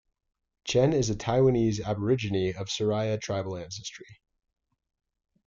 [0.63, 4.19] Chen is a Taiwanese aborigine of Siraya tribal ancestry.